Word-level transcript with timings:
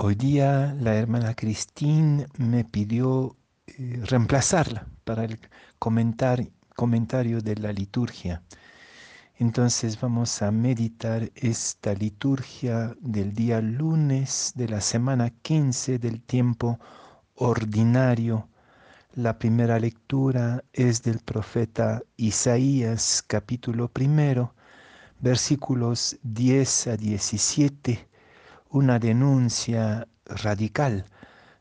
hoy 0.00 0.14
día 0.14 0.76
la 0.80 0.94
hermana 0.94 1.34
Cristín 1.34 2.26
me 2.36 2.64
pidió 2.64 3.36
eh, 3.66 4.00
reemplazarla 4.04 4.86
para 5.04 5.24
el 5.24 5.40
comentario 5.78 7.40
de 7.40 7.56
la 7.56 7.72
liturgia. 7.72 8.42
Entonces 9.38 10.00
vamos 10.00 10.40
a 10.40 10.52
meditar 10.52 11.30
esta 11.34 11.94
liturgia 11.94 12.94
del 13.00 13.32
día 13.34 13.60
lunes 13.60 14.52
de 14.54 14.68
la 14.68 14.80
semana 14.80 15.30
15 15.30 15.98
del 15.98 16.22
tiempo 16.22 16.78
ordinario. 17.34 18.48
La 19.14 19.36
primera 19.36 19.80
lectura 19.80 20.62
es 20.72 21.02
del 21.02 21.18
profeta 21.18 22.02
Isaías 22.16 23.24
capítulo 23.26 23.88
primero, 23.88 24.54
versículos 25.20 26.16
10 26.22 26.86
a 26.86 26.96
17, 26.96 28.07
una 28.70 28.98
denuncia 28.98 30.06
radical 30.26 31.06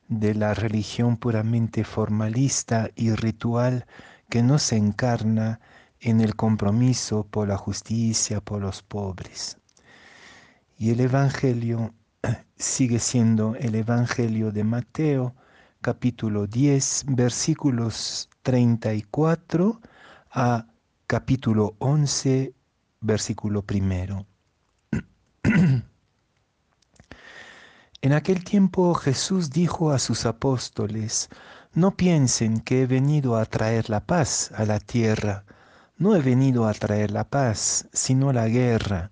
de 0.08 0.34
la 0.34 0.54
religión 0.54 1.18
puramente 1.18 1.84
formalista 1.84 2.90
y 2.96 3.12
ritual 3.12 3.86
que 4.30 4.44
no 4.44 4.60
se 4.60 4.78
encarna 4.78 5.60
en 6.00 6.22
el 6.22 6.36
compromiso 6.36 7.26
por 7.26 7.48
la 7.48 7.58
justicia, 7.58 8.42
por 8.42 8.62
los 8.62 8.84
pobres. 8.84 9.58
Y 10.78 10.92
el 10.92 11.00
Evangelio 11.00 11.94
sigue 12.58 13.00
siendo 13.00 13.56
el 13.56 13.76
Evangelio 13.76 14.52
de 14.52 14.64
Mateo, 14.64 15.36
capítulo 15.82 16.46
10, 16.46 17.06
versículos 17.10 18.30
34 18.44 19.82
a 20.32 20.68
capítulo 21.08 21.76
11, 21.80 22.54
versículo 23.02 23.62
primero. 23.62 24.26
En 28.02 28.14
aquel 28.14 28.44
tiempo 28.44 28.94
Jesús 28.94 29.50
dijo 29.50 29.92
a 29.92 29.98
sus 29.98 30.26
apóstoles, 30.28 31.30
no 31.74 31.96
piensen 31.96 32.60
que 32.60 32.84
he 32.84 32.86
venido 32.86 33.38
a 33.38 33.46
traer 33.46 33.90
la 33.90 34.02
paz 34.02 34.52
a 34.56 34.66
la 34.66 34.80
tierra. 34.80 35.46
No 35.98 36.16
he 36.16 36.22
venido 36.22 36.68
a 36.68 36.74
traer 36.74 37.10
la 37.10 37.24
paz, 37.24 37.88
sino 37.92 38.32
la 38.32 38.48
guerra. 38.48 39.12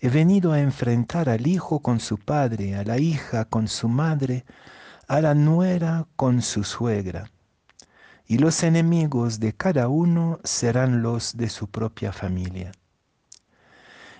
He 0.00 0.08
venido 0.08 0.52
a 0.52 0.58
enfrentar 0.58 1.28
al 1.28 1.46
hijo 1.46 1.78
con 1.80 2.00
su 2.00 2.18
padre, 2.18 2.74
a 2.74 2.82
la 2.82 2.98
hija 2.98 3.44
con 3.44 3.68
su 3.68 3.88
madre, 3.88 4.44
a 5.06 5.20
la 5.20 5.34
nuera 5.34 6.08
con 6.16 6.42
su 6.42 6.64
suegra. 6.64 7.30
Y 8.26 8.38
los 8.38 8.64
enemigos 8.64 9.38
de 9.38 9.52
cada 9.52 9.86
uno 9.86 10.40
serán 10.42 11.02
los 11.02 11.36
de 11.36 11.48
su 11.48 11.68
propia 11.68 12.12
familia. 12.12 12.72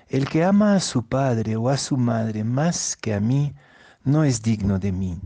El 0.09 0.29
que 0.29 0.45
ama 0.45 0.77
a 0.77 0.81
su 0.81 1.07
padre 1.07 1.57
o 1.57 1.69
a 1.69 1.77
su 1.77 1.97
madre 1.97 2.45
más 2.45 2.97
que 2.97 3.15
a 3.15 3.21
mí, 3.21 3.55
no 4.05 4.25
es 4.25 4.43
digno 4.43 4.79
de 4.79 4.93
mí. 4.93 5.21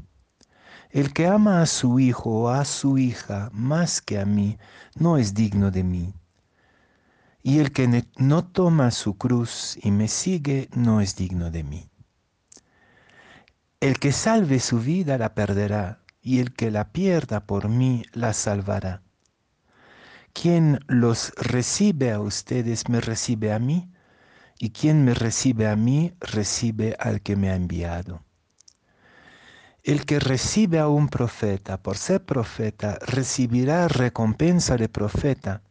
El 0.91 1.12
que 1.12 1.27
ama 1.27 1.62
a 1.62 1.66
su 1.66 1.98
hijo 2.00 2.42
o 2.42 2.48
a 2.48 2.64
su 2.64 2.98
hija 2.98 3.50
más 3.52 4.00
que 4.00 4.19
a 4.19 4.24
mí, 4.24 4.58
no 4.94 5.19
es 5.19 5.34
digno 5.34 5.70
de 5.70 5.84
mí. 5.84 6.14
Y 7.42 7.58
el 7.58 7.72
que 7.72 8.04
no 8.16 8.44
toma 8.44 8.91
su 8.91 9.16
cruz 9.16 9.78
y 9.82 9.91
me 9.91 10.08
sigue 10.08 10.69
no 10.74 11.00
es 11.00 11.16
digno 11.16 11.50
de 11.50 11.62
mí. 11.64 11.88
El 13.80 13.98
que 13.98 14.12
salve 14.12 14.58
su 14.58 14.80
vida 14.80 15.19
la 15.19 15.34
perderá, 15.34 16.00
y 16.22 16.41
el 16.41 16.54
que 16.54 16.72
la 16.72 16.92
pierda 16.92 17.47
por 17.47 17.69
mí 17.69 18.04
la 18.12 18.32
salvará. 18.32 19.02
Quien 20.32 20.80
los 20.88 21.32
recibe 21.36 22.10
a 22.10 22.20
ustedes 22.20 22.88
me 22.88 23.00
recibe 23.00 23.52
a 23.52 23.58
mí, 23.58 23.92
y 24.58 24.70
quien 24.70 25.04
me 25.04 25.14
recibe 25.14 25.69
a 25.69 25.77
mí 25.77 26.14
recibe 26.20 26.97
al 26.98 27.20
que 27.20 27.36
me 27.36 27.50
ha 27.50 27.54
enviado. 27.54 28.25
El 29.87 30.05
que 30.05 30.19
recibe 30.19 30.81
a 30.81 30.89
un 30.89 31.06
profeta 31.06 31.81
por 31.81 31.97
ser 31.97 32.25
profeta 32.25 32.98
recibirá 33.06 33.87
recompensa 33.87 34.77
de 34.77 34.88
profeta 34.88 35.62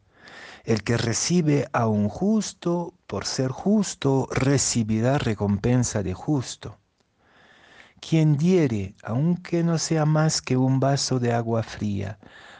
el 0.63 0.83
que 0.83 0.95
recibe 0.95 1.67
a 1.73 1.87
un 1.87 2.07
justo 2.07 2.93
por 3.07 3.25
ser 3.25 3.51
justo 3.51 4.29
recibirá 4.31 5.17
recompensa 5.17 6.01
de 6.01 6.13
justo. 6.13 6.77
Quien 7.99 8.37
diere, 8.37 8.95
aunque 9.03 9.65
no 9.65 9.77
sea 9.77 10.05
más 10.05 10.41
que 10.41 10.55
un 10.55 10.79
vaso 10.79 11.19
de 11.19 11.33
agua 11.33 11.61
fría, 11.61 12.17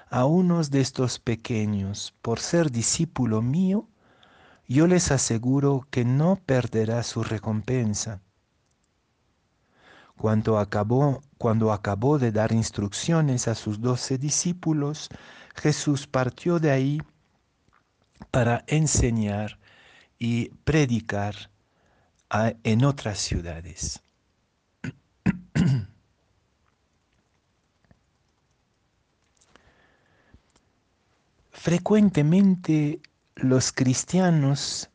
a 0.10 0.26
unos 0.26 0.72
de 0.72 0.82
estos 0.82 1.20
pequeños 1.20 2.14
por 2.22 2.42
ser 2.42 2.70
discípulo 2.70 3.42
mío, 3.42 3.88
yo 4.68 4.88
les 4.88 5.10
aseguro 5.10 5.88
que 5.90 6.04
no 6.04 6.36
perderá 6.36 7.02
su 7.02 7.24
recompensa. 7.24 8.20
Cuando 10.18 10.58
acabó, 10.60 11.22
cuando 11.38 11.72
acabó 11.72 12.18
de 12.20 12.32
dar 12.32 12.52
instrucciones 12.52 13.48
a 13.48 13.56
sus 13.56 13.82
doce 13.82 14.18
discípulos, 14.18 15.10
Jesús 15.56 16.08
partió 16.08 16.60
de 16.60 16.72
ahí 16.72 17.02
para 18.32 18.64
enseñar 18.68 19.60
y 20.18 20.50
predicar 20.64 21.52
en 22.64 22.86
otras 22.86 23.20
ciudades. 23.20 24.02
Frecuentemente 31.52 33.02
los 33.36 33.72
cristianos 33.72 34.90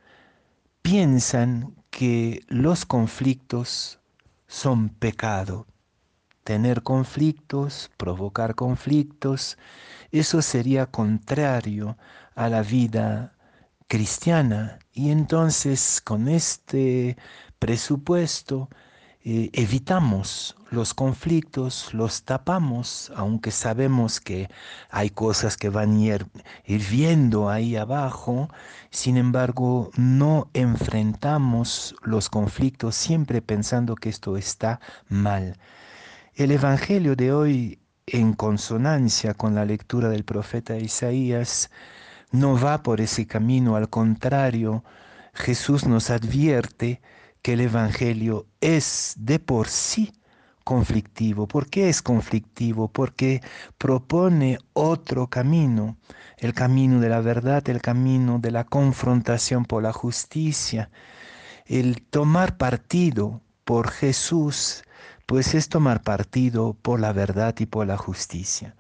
piensan 0.82 1.74
que 1.90 2.44
los 2.48 2.84
conflictos 2.86 3.99
son 4.50 4.88
pecado. 4.88 5.68
Tener 6.42 6.82
conflictos, 6.82 7.90
provocar 7.96 8.56
conflictos, 8.56 9.56
eso 10.10 10.42
sería 10.42 10.86
contrario 10.86 11.96
a 12.34 12.48
la 12.48 12.62
vida 12.62 13.34
cristiana. 13.86 14.80
Y 14.92 15.10
entonces 15.10 16.00
con 16.04 16.26
este 16.28 17.16
presupuesto 17.60 18.68
eh, 19.22 19.50
evitamos 19.52 20.56
los 20.70 20.94
conflictos, 20.94 21.92
los 21.92 22.22
tapamos, 22.22 23.12
aunque 23.14 23.50
sabemos 23.50 24.18
que 24.18 24.48
hay 24.88 25.10
cosas 25.10 25.58
que 25.58 25.68
van 25.68 26.00
hirviendo 26.64 27.50
ahí 27.50 27.76
abajo, 27.76 28.48
sin 28.90 29.18
embargo 29.18 29.90
no 29.96 30.48
enfrentamos 30.54 31.94
los 32.02 32.30
conflictos 32.30 32.94
siempre 32.94 33.42
pensando 33.42 33.94
que 33.94 34.08
esto 34.08 34.38
está 34.38 34.80
mal. 35.08 35.58
El 36.34 36.50
Evangelio 36.52 37.14
de 37.14 37.32
hoy, 37.34 37.78
en 38.06 38.32
consonancia 38.32 39.34
con 39.34 39.54
la 39.54 39.66
lectura 39.66 40.08
del 40.08 40.24
profeta 40.24 40.78
Isaías, 40.78 41.70
no 42.32 42.58
va 42.58 42.82
por 42.82 43.02
ese 43.02 43.26
camino, 43.26 43.76
al 43.76 43.90
contrario, 43.90 44.82
Jesús 45.34 45.84
nos 45.86 46.08
advierte 46.08 47.02
que 47.42 47.54
el 47.54 47.60
Evangelio 47.60 48.46
es 48.60 49.14
de 49.18 49.38
por 49.38 49.68
sí 49.68 50.12
conflictivo. 50.64 51.48
¿Por 51.48 51.68
qué 51.68 51.88
es 51.88 52.02
conflictivo? 52.02 52.88
Porque 52.88 53.42
propone 53.78 54.58
otro 54.72 55.28
camino, 55.28 55.96
el 56.38 56.54
camino 56.54 57.00
de 57.00 57.08
la 57.08 57.20
verdad, 57.20 57.68
el 57.68 57.80
camino 57.80 58.38
de 58.38 58.50
la 58.50 58.64
confrontación 58.64 59.64
por 59.64 59.82
la 59.82 59.92
justicia. 59.92 60.90
El 61.66 62.02
tomar 62.02 62.56
partido 62.56 63.40
por 63.64 63.90
Jesús, 63.90 64.82
pues 65.26 65.54
es 65.54 65.68
tomar 65.68 66.02
partido 66.02 66.74
por 66.74 67.00
la 67.00 67.12
verdad 67.12 67.54
y 67.58 67.66
por 67.66 67.86
la 67.86 67.96
justicia. 67.96 68.76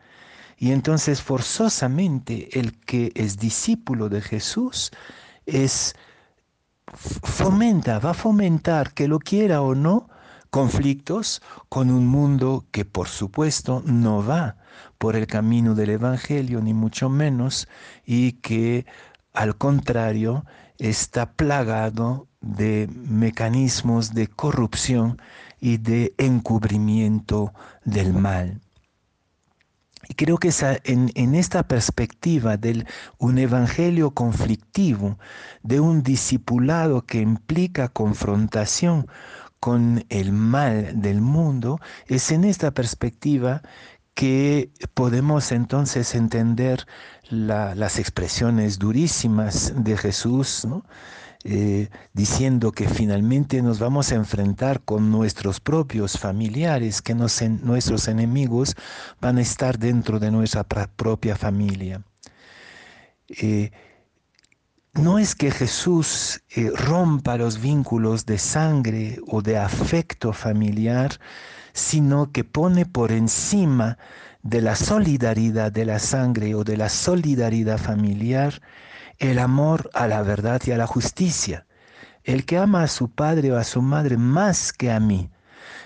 Y 0.56 0.72
entonces 0.72 1.22
forzosamente 1.22 2.58
el 2.58 2.78
que 2.78 3.12
es 3.14 3.38
discípulo 3.38 4.08
de 4.08 4.20
Jesús 4.20 4.90
es 5.46 5.94
fomenta, 6.94 7.98
va 7.98 8.10
a 8.10 8.14
fomentar, 8.14 8.92
que 8.92 9.08
lo 9.08 9.18
quiera 9.18 9.62
o 9.62 9.74
no, 9.74 10.08
conflictos 10.50 11.42
con 11.68 11.90
un 11.90 12.06
mundo 12.06 12.64
que 12.70 12.84
por 12.84 13.08
supuesto 13.08 13.82
no 13.86 14.24
va 14.24 14.56
por 14.98 15.16
el 15.16 15.26
camino 15.26 15.74
del 15.74 15.90
Evangelio, 15.90 16.60
ni 16.60 16.74
mucho 16.74 17.08
menos, 17.08 17.68
y 18.04 18.32
que 18.32 18.86
al 19.32 19.56
contrario 19.56 20.44
está 20.78 21.32
plagado 21.32 22.26
de 22.40 22.88
mecanismos 22.92 24.14
de 24.14 24.26
corrupción 24.26 25.20
y 25.60 25.76
de 25.76 26.14
encubrimiento 26.18 27.52
del 27.84 28.12
mal. 28.12 28.60
Creo 30.20 30.36
que 30.36 30.50
en, 30.84 31.10
en, 31.14 31.34
esta 31.34 31.66
perspectiva 31.66 32.58
de 32.58 32.84
un 33.16 33.38
evangelio 33.38 34.10
conflictivo, 34.10 35.18
de 35.62 35.80
un 35.80 36.02
discipulado 36.02 37.06
que 37.06 37.22
implica 37.22 37.88
confrontación 37.88 39.06
con 39.60 40.04
el 40.10 40.32
mal 40.32 41.00
del 41.00 41.22
mundo, 41.22 41.80
es 42.06 42.32
en 42.32 42.44
esta 42.44 42.72
perspectiva 42.72 43.62
que 44.12 44.70
podemos 44.92 45.52
entonces 45.52 46.14
entender 46.14 46.86
las 47.30 47.98
expresiones 47.98 48.78
durísimas 48.78 49.72
de 49.76 49.96
Jesús, 49.96 50.66
eh, 51.44 51.88
diciendo 52.12 52.72
que 52.72 52.88
finalmente 52.88 53.62
nos 53.62 53.78
vamos 53.78 54.12
a 54.12 54.16
enfrentar 54.16 54.82
con 54.82 55.10
nuestros 55.10 55.60
propios 55.60 56.18
familiares, 56.18 57.00
que 57.00 57.14
nuestros 57.14 58.08
enemigos 58.08 58.76
van 59.20 59.38
a 59.38 59.42
estar 59.42 59.78
dentro 59.78 60.18
de 60.18 60.30
nuestra 60.30 60.64
propia 60.64 61.36
familia. 61.36 62.02
Eh, 63.28 63.70
no 64.94 65.18
es 65.18 65.34
que 65.36 65.52
Jesús 65.52 66.42
eh, 66.50 66.70
rompa 66.74 67.36
los 67.36 67.60
vínculos 67.60 68.26
de 68.26 68.38
sangre 68.38 69.18
o 69.28 69.40
de 69.40 69.56
afecto 69.56 70.32
familiar, 70.32 71.20
sino 71.72 72.32
que 72.32 72.42
pone 72.42 72.86
por 72.86 73.12
encima 73.12 73.98
de 74.42 74.60
la 74.60 74.74
solidaridad 74.74 75.70
de 75.72 75.84
la 75.84 75.98
sangre 75.98 76.54
o 76.54 76.64
de 76.64 76.76
la 76.76 76.88
solidaridad 76.88 77.78
familiar 77.78 78.60
el 79.18 79.38
amor 79.38 79.90
a 79.92 80.06
la 80.06 80.22
verdad 80.22 80.62
y 80.64 80.70
a 80.70 80.78
la 80.78 80.86
justicia. 80.86 81.66
El 82.24 82.44
que 82.44 82.58
ama 82.58 82.82
a 82.82 82.88
su 82.88 83.10
padre 83.10 83.52
o 83.52 83.56
a 83.56 83.64
su 83.64 83.82
madre 83.82 84.16
más 84.16 84.72
que 84.72 84.90
a 84.90 85.00
mí. 85.00 85.30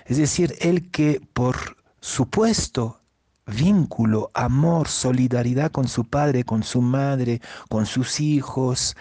Es 0.05 0.17
decir, 0.17 0.55
el 0.59 0.89
que 0.89 1.21
por 1.33 1.77
supuesto 1.99 3.01
vínculo, 3.45 4.31
amor, 4.33 4.87
solidaridad 4.87 5.71
con 5.71 5.87
su 5.87 6.05
padre, 6.05 6.43
con 6.43 6.63
su 6.63 6.81
madre, 6.81 7.41
con 7.69 7.85
sus 7.85 8.19
hijos. 8.19 8.95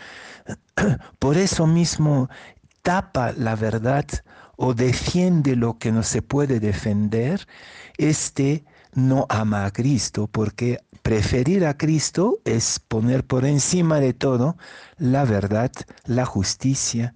Por 1.18 1.38
eso 1.38 1.66
mismo 1.66 2.28
tapa 2.82 3.32
la 3.32 3.56
verdad 3.56 4.04
o 4.56 4.74
defiende 4.74 5.56
lo 5.56 5.78
que 5.78 5.90
no 5.90 6.02
se 6.02 6.22
puede 6.22 6.60
defender, 6.60 7.46
este 7.96 8.64
no 8.94 9.26
ama 9.28 9.66
a 9.66 9.70
Cristo, 9.70 10.28
porque 10.30 10.78
preferir 11.02 11.66
a 11.66 11.76
Cristo 11.76 12.38
es 12.44 12.80
poner 12.80 13.24
por 13.24 13.44
encima 13.44 14.00
de 14.00 14.14
todo 14.14 14.56
la 14.96 15.24
verdad, 15.24 15.70
la 16.06 16.24
justicia, 16.24 17.14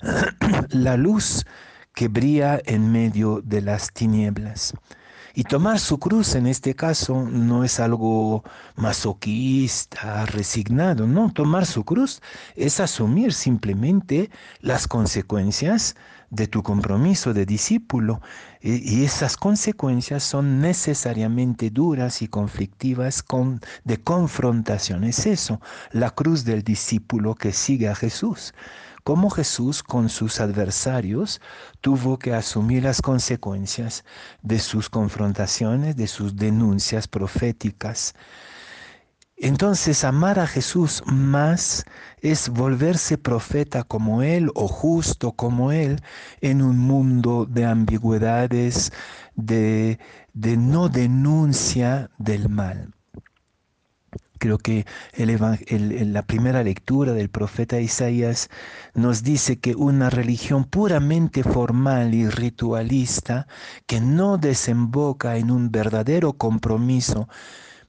la 0.70 0.96
luz 0.96 1.44
que 1.94 2.08
brilla 2.08 2.60
en 2.64 2.92
medio 2.92 3.40
de 3.42 3.62
las 3.62 3.92
tinieblas. 3.92 4.74
Y 5.34 5.44
tomar 5.44 5.78
su 5.78 5.98
cruz 5.98 6.34
en 6.34 6.46
este 6.46 6.74
caso 6.74 7.22
no 7.22 7.64
es 7.64 7.78
algo 7.80 8.42
masoquista, 8.76 10.26
resignado, 10.26 11.06
no, 11.06 11.32
tomar 11.32 11.66
su 11.66 11.84
cruz 11.84 12.20
es 12.56 12.80
asumir 12.80 13.32
simplemente 13.32 14.30
las 14.60 14.88
consecuencias 14.88 15.94
de 16.30 16.46
tu 16.46 16.62
compromiso 16.62 17.34
de 17.34 17.44
discípulo. 17.44 18.20
Y, 18.60 19.04
esas 19.04 19.36
consecuencias 19.36 20.22
son 20.22 20.60
necesariamente 20.60 21.70
duras 21.70 22.22
y 22.22 22.28
conflictivas 22.28 23.22
con, 23.22 23.60
de 23.84 24.02
confrontación. 24.02 25.04
Es 25.04 25.26
eso, 25.26 25.60
la 25.92 26.10
cruz 26.10 26.44
del 26.44 26.62
discípulo 26.62 27.34
que 27.34 27.52
sigue 27.52 27.88
a 27.88 27.94
Jesús 27.94 28.54
cómo 29.10 29.28
Jesús 29.28 29.82
con 29.82 30.08
sus 30.08 30.38
adversarios 30.38 31.40
tuvo 31.80 32.16
que 32.16 32.32
asumir 32.32 32.84
las 32.84 33.02
consecuencias 33.02 34.04
de 34.40 34.60
sus 34.60 34.88
confrontaciones, 34.88 35.96
de 35.96 36.06
sus 36.06 36.36
denuncias 36.36 37.08
proféticas. 37.08 38.14
Entonces 39.36 40.04
amar 40.04 40.38
a 40.38 40.46
Jesús 40.46 41.02
más 41.06 41.84
es 42.20 42.50
volverse 42.50 43.18
profeta 43.18 43.82
como 43.82 44.22
Él 44.22 44.52
o 44.54 44.68
justo 44.68 45.32
como 45.32 45.72
Él 45.72 46.00
en 46.40 46.62
un 46.62 46.78
mundo 46.78 47.46
de 47.46 47.64
ambigüedades, 47.64 48.92
de, 49.34 49.98
de 50.34 50.56
no 50.56 50.88
denuncia 50.88 52.12
del 52.16 52.48
mal. 52.48 52.94
Creo 54.40 54.56
que 54.56 54.86
la 55.18 56.22
primera 56.22 56.64
lectura 56.64 57.12
del 57.12 57.28
profeta 57.28 57.78
Isaías 57.78 58.48
nos 58.94 59.22
dice 59.22 59.60
que 59.60 59.74
una 59.74 60.08
religión 60.08 60.64
puramente 60.64 61.42
formal 61.42 62.14
y 62.14 62.26
ritualista 62.26 63.46
que 63.86 64.00
no 64.00 64.38
desemboca 64.38 65.36
en 65.36 65.50
un 65.50 65.70
verdadero 65.70 66.32
compromiso, 66.32 67.28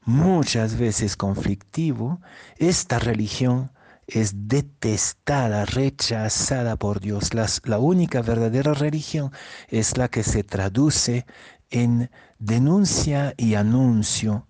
muchas 0.04 0.78
veces 0.78 1.16
conflictivo, 1.16 2.20
esta 2.58 3.00
religión 3.00 3.72
es 4.06 4.50
detestada, 4.50 5.64
rechazada 5.64 6.76
por 6.76 7.00
Dios. 7.00 7.30
la 7.34 7.80
única 7.80 8.22
verdadera 8.22 8.74
religión 8.74 9.32
es 9.70 9.98
la 9.98 10.10
que 10.10 10.24
se 10.24 10.44
traduce 10.44 11.26
en 11.70 12.12
denuncia 12.40 13.34
y 13.38 13.54
anuncio 13.54 14.50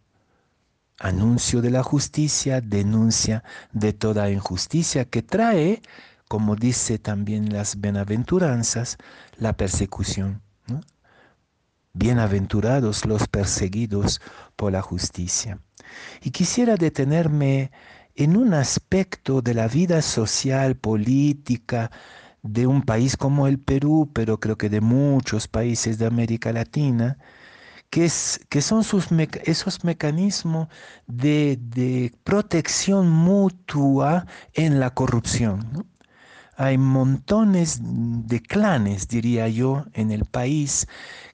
anuncio 1.01 1.61
de 1.61 1.71
la 1.71 1.83
justicia, 1.83 2.61
denuncia 2.61 3.43
de 3.71 3.91
toda 3.91 4.29
injusticia 4.29 5.05
que 5.05 5.23
trae, 5.23 5.81
como 6.27 6.55
dice 6.55 6.99
también 6.99 7.51
las 7.51 7.81
bienaventuranzas, 7.81 8.97
la 9.37 9.53
persecución. 9.53 10.41
Bienaventurados 11.93 13.05
los 13.05 13.27
perseguidos 13.27 14.21
por 14.55 14.71
la 14.71 14.81
justicia. 14.81 15.59
Y 16.21 16.31
quisiera 16.31 16.77
detenerme 16.77 17.71
en 18.15 18.37
un 18.37 18.53
aspecto 18.53 19.41
de 19.41 19.55
la 19.55 19.67
vida 19.67 20.01
social, 20.01 20.75
política, 20.75 21.91
de 22.43 22.67
un 22.67 22.83
país 22.83 23.17
como 23.17 23.47
el 23.47 23.59
Perú, 23.59 24.09
pero 24.13 24.39
creo 24.39 24.57
que 24.57 24.69
de 24.69 24.81
muchos 24.81 25.47
países 25.47 25.97
de 25.97 26.05
América 26.05 26.53
Latina, 26.53 27.17
que, 27.91 28.09
son 28.61 28.83
sus 28.83 29.07
esos 29.43 29.83
mecanismos 29.83 30.69
de, 31.07 32.13
protección 32.23 33.09
mutua 33.09 34.25
en 34.53 34.79
la 34.79 34.91
corrupción. 34.91 35.85
Hay 36.55 36.77
montones 36.77 37.79
de 37.81 38.41
clanes, 38.41 39.07
diría 39.07 39.47
yo, 39.49 39.85
en 39.93 40.11
el 40.11 40.25
país 40.25 40.87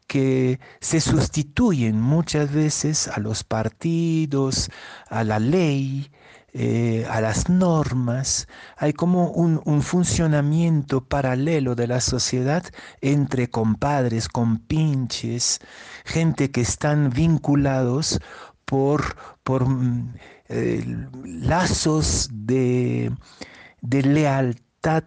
que 0.07 0.59
se 0.79 0.99
sustituyen 0.99 2.01
muchas 2.01 2.51
veces 2.51 3.07
a 3.07 3.19
los 3.19 3.43
partidos, 3.43 4.71
a 5.09 5.23
la 5.23 5.39
ley, 5.39 6.09
eh, 6.53 7.05
a 7.09 7.21
las 7.21 7.49
normas, 7.49 8.47
hay 8.77 8.93
como 8.93 9.31
un, 9.31 9.81
funcionamiento 9.81 11.03
paralelo 11.05 11.75
de 11.75 11.87
la 11.87 12.01
sociedad 12.01 12.63
entre 13.01 13.49
compadres, 13.49 14.27
compinches, 14.27 15.59
gente 16.05 16.51
que 16.51 16.61
están 16.61 17.09
vinculados 17.09 18.19
por, 18.65 19.17
por 19.43 19.67
mm, 19.67 20.13
lazos 21.23 22.29
de, 22.31 23.11
de 23.81 24.01
lealtad 24.03 25.03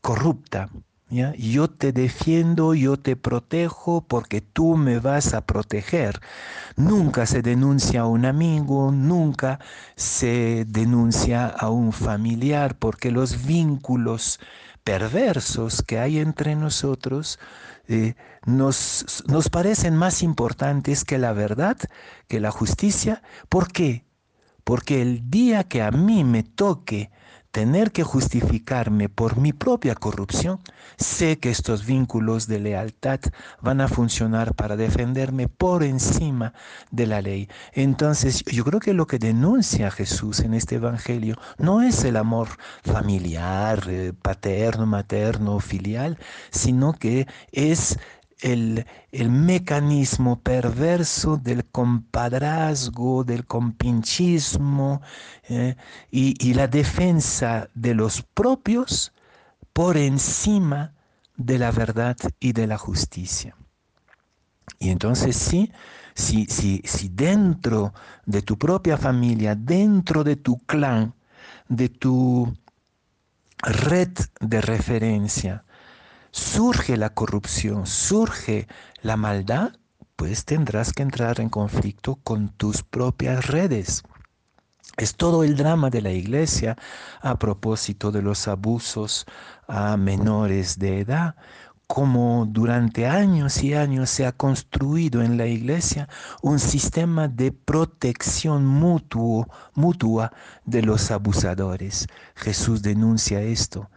corrupta. 0.00 0.68
Yo 1.12 1.68
te 1.68 1.92
defiendo, 1.92 2.72
yo 2.72 2.96
te 2.96 3.16
protejo 3.16 4.00
porque 4.00 4.40
tú 4.40 4.78
me 4.78 4.98
vas 4.98 5.34
a 5.34 5.44
proteger. 5.44 6.20
Nunca 6.76 7.26
se 7.26 7.42
denuncia 7.42 8.00
a 8.00 8.06
un 8.06 8.24
amigo, 8.24 8.90
nunca 8.92 9.60
se 9.94 10.64
denuncia 10.66 11.48
a 11.48 11.68
un 11.68 11.92
familiar 11.92 12.78
porque 12.78 13.10
los 13.10 13.44
vínculos 13.44 14.40
perversos 14.84 15.82
que 15.82 15.98
hay 15.98 16.18
entre 16.18 16.56
nosotros 16.56 17.38
eh, 17.88 18.14
nos, 18.46 19.22
nos 19.28 19.50
parecen 19.50 19.94
más 19.94 20.22
importantes 20.22 21.04
que 21.04 21.18
la 21.18 21.34
verdad, 21.34 21.76
que 22.26 22.40
la 22.40 22.50
justicia. 22.50 23.22
¿Por 23.50 23.70
qué? 23.70 24.06
Porque 24.64 25.02
el 25.02 25.28
día 25.28 25.64
que 25.64 25.82
a 25.82 25.90
mí 25.90 26.24
me 26.24 26.42
toque 26.42 27.10
tener 27.52 27.92
que 27.92 28.02
justificarme 28.02 29.08
por 29.08 29.36
mi 29.36 29.52
propia 29.52 29.94
corrupción, 29.94 30.58
sé 30.96 31.38
que 31.38 31.50
estos 31.50 31.84
vínculos 31.84 32.46
de 32.46 32.58
lealtad 32.58 33.20
van 33.60 33.82
a 33.82 33.88
funcionar 33.88 34.54
para 34.54 34.76
defenderme 34.76 35.48
por 35.48 35.84
encima 35.84 36.54
de 36.90 37.06
la 37.06 37.20
ley. 37.20 37.48
Entonces, 37.72 38.42
yo 38.46 38.64
creo 38.64 38.80
que 38.80 38.94
lo 38.94 39.06
que 39.06 39.18
denuncia 39.18 39.90
Jesús 39.90 40.40
en 40.40 40.54
este 40.54 40.76
Evangelio 40.76 41.36
no 41.58 41.82
es 41.82 42.04
el 42.04 42.16
amor 42.16 42.48
familiar, 42.82 43.84
eh, 43.88 44.14
paterno, 44.20 44.86
materno, 44.86 45.60
filial, 45.60 46.18
sino 46.50 46.94
que 46.94 47.26
es 47.52 47.98
el, 48.42 48.84
mecanismo 49.30 50.40
perverso 50.40 51.36
del 51.36 51.64
compadrazgo, 51.64 53.24
del 53.24 53.46
compinchismo 53.46 55.00
eh, 55.48 55.76
y, 56.10 56.54
la 56.54 56.66
defensa 56.66 57.68
de 57.74 57.94
los 57.94 58.22
propios 58.22 59.12
por 59.72 59.96
encima 59.96 60.92
de 61.36 61.58
la 61.58 61.70
verdad 61.70 62.16
y 62.40 62.52
de 62.52 62.66
la 62.66 62.78
justicia. 62.78 63.56
Y 64.78 64.90
entonces 64.90 65.36
sí, 65.36 65.72
si, 66.14 66.46
si, 66.46 66.82
si 66.84 67.08
dentro 67.08 67.94
de 68.26 68.42
tu 68.42 68.58
propia 68.58 68.96
familia, 68.96 69.54
dentro 69.54 70.24
de 70.24 70.36
tu 70.36 70.58
clan, 70.66 71.14
de 71.68 71.88
tu 71.88 72.52
red 73.62 74.10
de 74.40 74.60
referencia, 74.60 75.64
surge 76.32 76.96
la 76.96 77.10
corrupción, 77.10 77.86
surge 77.86 78.66
la 79.02 79.16
maldad, 79.16 79.72
pues 80.16 80.44
tendrás 80.44 80.92
que 80.92 81.02
entrar 81.02 81.40
en 81.40 81.50
conflicto 81.50 82.16
con 82.24 82.48
tus 82.48 82.82
propias 82.82 83.46
redes. 83.46 84.02
Es 84.96 85.14
todo 85.14 85.44
el 85.44 85.56
drama 85.56 85.90
de 85.90 86.02
la 86.02 86.10
iglesia 86.10 86.76
a 87.20 87.38
propósito 87.38 88.10
de 88.10 88.22
los 88.22 88.48
abusos 88.48 89.26
a 89.68 89.96
menores 89.96 90.78
de 90.78 91.00
edad, 91.00 91.36
como 91.86 92.46
durante 92.48 93.06
años 93.06 93.62
y 93.62 93.74
años 93.74 94.10
se 94.10 94.26
ha 94.26 94.32
construido 94.32 95.22
en 95.22 95.36
la 95.36 95.46
iglesia 95.46 96.08
un 96.40 96.58
sistema 96.58 97.28
de 97.28 97.52
protección 97.52 98.64
mutuo, 98.66 99.46
mutua 99.74 100.32
de 100.64 100.82
los 100.82 101.10
abusadores. 101.10 102.06
Jesús 102.34 102.82
denuncia 102.82 103.42
esto. 103.42 103.90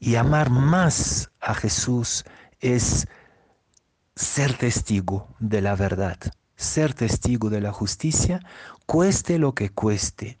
Y 0.00 0.16
amar 0.16 0.50
más 0.50 1.30
a 1.40 1.54
Jesús 1.54 2.24
es 2.58 3.06
ser 4.16 4.58
testigo 4.58 5.28
de 5.38 5.60
la 5.60 5.76
verdad 5.76 6.18
ser 6.60 6.92
testigo 6.92 7.48
de 7.48 7.60
la 7.60 7.72
justicia, 7.72 8.40
cueste 8.84 9.38
lo 9.38 9.54
que 9.54 9.70
cueste. 9.70 10.36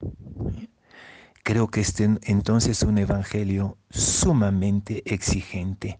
Creo 1.42 1.68
que 1.68 1.80
este 1.80 2.18
entonces 2.22 2.82
es 2.82 2.82
un 2.82 2.98
evangelio 2.98 3.78
sumamente 3.88 5.02
exigente. 5.12 5.98